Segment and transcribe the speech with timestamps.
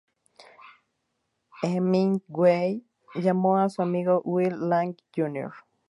[1.61, 2.81] Hemingway
[3.13, 5.53] llamó a su amigo Will Lang Jr.